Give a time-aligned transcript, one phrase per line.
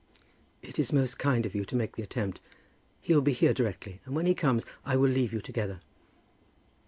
[0.63, 2.41] "It is most kind of you to make the attempt.
[3.01, 5.79] He will be here directly, and when he comes I will leave you together."